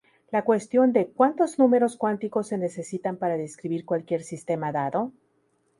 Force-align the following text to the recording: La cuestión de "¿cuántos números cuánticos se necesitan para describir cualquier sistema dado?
La 0.31 0.41
cuestión 0.43 0.93
de 0.93 1.09
"¿cuántos 1.11 1.59
números 1.59 1.95
cuánticos 1.95 2.47
se 2.47 2.57
necesitan 2.57 3.17
para 3.17 3.37
describir 3.37 3.85
cualquier 3.85 4.23
sistema 4.23 4.71
dado? 4.71 5.11